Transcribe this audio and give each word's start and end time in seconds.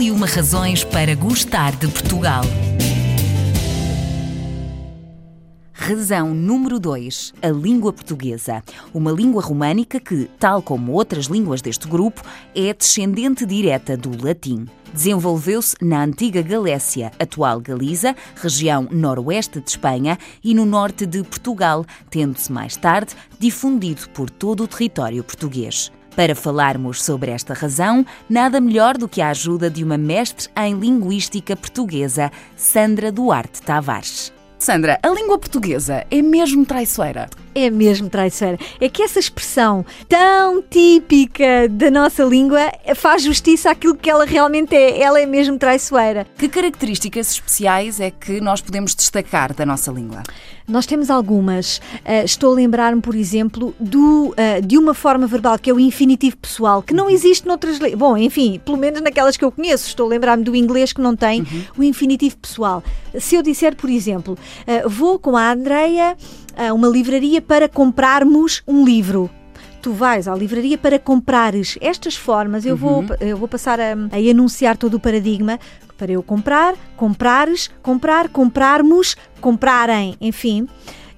E 0.00 0.10
uma 0.10 0.26
razões 0.26 0.82
para 0.82 1.14
gostar 1.14 1.76
de 1.76 1.86
Portugal. 1.86 2.42
Razão 5.74 6.32
número 6.32 6.80
2. 6.80 7.34
A 7.42 7.48
língua 7.48 7.92
portuguesa. 7.92 8.62
Uma 8.94 9.12
língua 9.12 9.42
românica 9.42 10.00
que, 10.00 10.30
tal 10.38 10.62
como 10.62 10.92
outras 10.92 11.26
línguas 11.26 11.60
deste 11.60 11.86
grupo, 11.86 12.22
é 12.54 12.72
descendente 12.72 13.44
direta 13.44 13.94
do 13.94 14.24
latim. 14.24 14.64
Desenvolveu-se 14.90 15.76
na 15.82 16.02
antiga 16.02 16.40
Galécia, 16.40 17.12
atual 17.18 17.60
Galiza, 17.60 18.16
região 18.36 18.88
noroeste 18.90 19.60
de 19.60 19.68
Espanha 19.68 20.16
e 20.42 20.54
no 20.54 20.64
norte 20.64 21.04
de 21.04 21.22
Portugal, 21.22 21.84
tendo-se 22.08 22.50
mais 22.50 22.74
tarde 22.74 23.14
difundido 23.38 24.08
por 24.14 24.30
todo 24.30 24.64
o 24.64 24.66
território 24.66 25.22
português. 25.22 25.92
Para 26.16 26.34
falarmos 26.34 27.02
sobre 27.02 27.30
esta 27.30 27.54
razão, 27.54 28.04
nada 28.28 28.60
melhor 28.60 28.98
do 28.98 29.08
que 29.08 29.22
a 29.22 29.30
ajuda 29.30 29.70
de 29.70 29.84
uma 29.84 29.96
mestre 29.96 30.48
em 30.56 30.74
linguística 30.74 31.56
portuguesa, 31.56 32.30
Sandra 32.56 33.12
Duarte 33.12 33.62
Tavares. 33.62 34.32
Sandra, 34.60 35.00
a 35.02 35.08
língua 35.08 35.38
portuguesa 35.38 36.04
é 36.10 36.20
mesmo 36.20 36.66
traiçoeira? 36.66 37.30
É 37.54 37.70
mesmo 37.70 38.10
traiçoeira. 38.10 38.58
É 38.78 38.90
que 38.90 39.02
essa 39.02 39.18
expressão 39.18 39.84
tão 40.06 40.62
típica 40.62 41.66
da 41.68 41.90
nossa 41.90 42.22
língua 42.22 42.70
faz 42.94 43.22
justiça 43.22 43.70
àquilo 43.70 43.96
que 43.96 44.10
ela 44.10 44.26
realmente 44.26 44.76
é. 44.76 45.00
Ela 45.00 45.18
é 45.18 45.24
mesmo 45.24 45.58
traiçoeira. 45.58 46.26
Que 46.36 46.46
características 46.46 47.30
especiais 47.32 48.00
é 48.00 48.10
que 48.10 48.38
nós 48.38 48.60
podemos 48.60 48.94
destacar 48.94 49.54
da 49.54 49.64
nossa 49.64 49.90
língua? 49.90 50.22
Nós 50.68 50.86
temos 50.86 51.10
algumas. 51.10 51.78
Uh, 51.78 52.24
estou 52.24 52.52
a 52.52 52.54
lembrar-me, 52.54 53.00
por 53.00 53.16
exemplo, 53.16 53.74
do, 53.80 54.28
uh, 54.28 54.64
de 54.64 54.78
uma 54.78 54.94
forma 54.94 55.26
verbal 55.26 55.58
que 55.58 55.68
é 55.68 55.72
o 55.72 55.80
infinitivo 55.80 56.36
pessoal, 56.36 56.82
que 56.82 56.94
não 56.94 57.10
existe 57.10 57.48
noutras 57.48 57.78
línguas. 57.78 57.98
Bom, 57.98 58.16
enfim, 58.16 58.60
pelo 58.64 58.76
menos 58.76 59.00
naquelas 59.00 59.36
que 59.36 59.44
eu 59.44 59.50
conheço. 59.50 59.88
Estou 59.88 60.06
a 60.06 60.10
lembrar-me 60.10 60.44
do 60.44 60.54
inglês 60.54 60.92
que 60.92 61.00
não 61.00 61.16
tem 61.16 61.40
uhum. 61.40 61.64
o 61.78 61.82
infinitivo 61.82 62.36
pessoal. 62.36 62.84
Se 63.18 63.34
eu 63.34 63.42
disser, 63.42 63.74
por 63.76 63.90
exemplo, 63.90 64.34
uh, 64.34 64.88
vou 64.88 65.18
com 65.18 65.36
a 65.36 65.52
Andreia 65.52 66.16
a 66.56 66.72
uma 66.72 66.88
livraria 66.88 67.40
para 67.40 67.68
comprarmos 67.68 68.62
um 68.66 68.84
livro 68.84 69.30
tu 69.80 69.92
vais 69.92 70.28
à 70.28 70.34
livraria 70.34 70.76
para 70.76 70.98
comprares 70.98 71.78
estas 71.80 72.14
formas, 72.14 72.66
eu, 72.66 72.76
vou, 72.76 73.00
uhum. 73.00 73.08
eu 73.18 73.36
vou 73.36 73.48
passar 73.48 73.80
a, 73.80 73.94
a 74.12 74.20
enunciar 74.20 74.76
todo 74.76 74.94
o 74.94 75.00
paradigma 75.00 75.58
para 75.96 76.12
eu 76.12 76.22
comprar, 76.22 76.74
comprares, 76.96 77.70
comprar, 77.82 78.28
comprarmos, 78.28 79.16
comprarem, 79.40 80.16
enfim. 80.20 80.66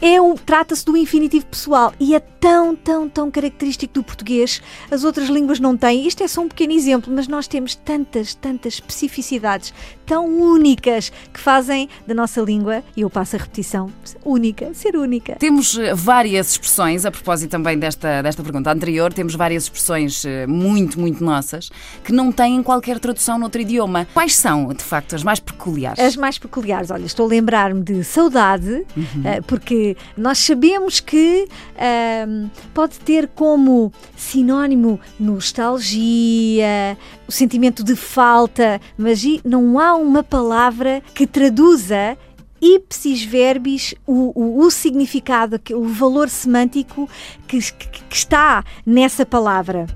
É 0.00 0.20
um, 0.20 0.34
trata-se 0.34 0.84
do 0.84 0.96
infinitivo 0.96 1.46
pessoal 1.46 1.92
e 1.98 2.14
é 2.14 2.20
tão, 2.20 2.76
tão, 2.76 3.08
tão 3.08 3.30
característico 3.30 3.94
do 3.94 4.02
português. 4.02 4.62
As 4.90 5.04
outras 5.04 5.28
línguas 5.28 5.58
não 5.58 5.76
têm. 5.76 6.06
Isto 6.06 6.22
é 6.22 6.28
só 6.28 6.42
um 6.42 6.48
pequeno 6.48 6.72
exemplo, 6.72 7.12
mas 7.12 7.26
nós 7.26 7.48
temos 7.48 7.74
tantas, 7.74 8.34
tantas 8.34 8.74
especificidades 8.74 9.72
tão 10.06 10.26
únicas 10.26 11.10
que 11.32 11.40
fazem 11.40 11.88
da 12.06 12.14
nossa 12.14 12.40
língua, 12.40 12.82
e 12.96 13.00
eu 13.00 13.10
passo 13.10 13.34
a 13.36 13.40
repetição, 13.40 13.90
única, 14.24 14.72
ser 14.72 14.96
única. 14.96 15.34
Temos 15.34 15.76
eh, 15.76 15.92
várias 15.94 16.52
expressões, 16.52 17.04
a 17.04 17.10
propósito 17.10 17.50
também 17.50 17.76
desta, 17.76 18.22
desta 18.22 18.42
pergunta 18.42 18.70
anterior, 18.70 19.12
temos 19.12 19.34
várias 19.34 19.64
expressões 19.64 20.24
eh, 20.24 20.46
muito, 20.46 21.00
muito 21.00 21.24
nossas 21.24 21.70
que 22.04 22.12
não 22.12 22.30
têm 22.30 22.62
qualquer 22.62 23.00
tradução 23.00 23.36
noutro 23.38 23.60
idioma. 23.60 24.06
Quais 24.14 24.36
são, 24.36 24.68
de 24.68 24.84
facto, 24.84 25.16
as 25.16 25.24
mais 25.24 25.40
peculiares? 25.40 25.98
As 25.98 26.16
mais 26.16 26.38
peculiares, 26.38 26.90
olha, 26.92 27.04
estou 27.04 27.26
a 27.26 27.28
lembrar-me 27.28 27.82
de 27.82 28.04
saudade, 28.04 28.86
uhum. 28.96 29.22
Eh, 29.24 29.40
nós 30.16 30.38
sabemos 30.38 31.00
que 31.00 31.46
pode 32.72 32.98
ter 33.00 33.28
como 33.28 33.92
sinónimo 34.16 34.98
nostalgia, 35.20 36.96
o 37.28 37.32
sentimento 37.32 37.84
de 37.84 37.94
falta, 37.94 38.80
mas 38.96 39.22
não 39.44 39.78
há 39.78 39.94
uma 39.94 40.22
palavra 40.22 41.02
que 41.14 41.26
traduza 41.26 42.16
ipsis 42.60 43.22
verbis, 43.22 43.94
o, 44.06 44.32
o, 44.34 44.64
o, 44.64 44.70
significado, 44.70 45.60
o 45.72 45.84
valor 45.84 46.28
semântico 46.28 47.08
que, 47.46 47.60
que, 47.60 48.02
que 48.02 48.16
está 48.16 48.64
nessa 48.84 49.26
palavra. 49.26 49.86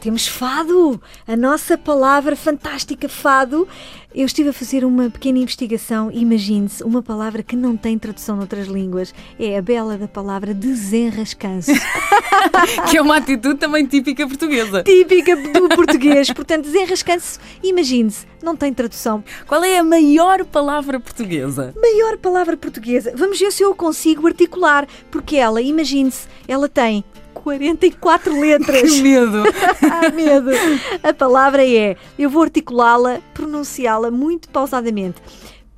Temos 0.00 0.26
fado, 0.26 1.00
a 1.26 1.36
nossa 1.36 1.76
palavra 1.76 2.34
fantástica 2.34 3.08
fado 3.08 3.68
eu 4.12 4.26
estive 4.26 4.48
a 4.48 4.52
fazer 4.52 4.84
uma 4.84 5.08
pequena 5.08 5.38
investigação. 5.38 6.10
Imagine-se 6.10 6.82
uma 6.82 7.00
palavra 7.00 7.44
que 7.44 7.54
não 7.54 7.76
tem 7.76 7.96
tradução 7.96 8.36
noutras 8.36 8.66
línguas. 8.66 9.14
É 9.38 9.56
a 9.56 9.62
bela 9.62 9.96
da 9.96 10.08
palavra 10.08 10.52
desenrascanço. 10.52 11.70
que 12.90 12.96
é 12.96 13.02
uma 13.02 13.18
atitude 13.18 13.60
também 13.60 13.86
típica 13.86 14.26
portuguesa. 14.26 14.82
Típica 14.82 15.36
do 15.36 15.68
português. 15.68 16.32
Portanto, 16.32 16.64
desenrascanço, 16.64 17.38
imagine-se, 17.62 18.26
não 18.42 18.56
tem 18.56 18.74
tradução. 18.74 19.22
Qual 19.46 19.62
é 19.62 19.78
a 19.78 19.84
maior 19.84 20.44
palavra 20.44 20.98
portuguesa? 20.98 21.72
Maior 21.80 22.18
palavra 22.18 22.56
portuguesa. 22.56 23.12
Vamos 23.14 23.38
ver 23.38 23.52
se 23.52 23.62
eu 23.62 23.76
consigo 23.76 24.26
articular. 24.26 24.88
Porque 25.08 25.36
ela, 25.36 25.62
imagine-se, 25.62 26.26
ela 26.48 26.68
tem 26.68 27.04
44 27.34 28.40
letras. 28.40 28.90
Que 28.90 29.02
medo! 29.02 29.42
ah, 29.90 30.10
medo! 30.10 30.50
A 31.02 31.12
palavra 31.12 31.66
é, 31.66 31.96
eu 32.18 32.30
vou 32.30 32.42
articulá-la, 32.42 33.20
pronunciá-la 33.34 34.10
muito 34.10 34.48
pausadamente. 34.48 35.20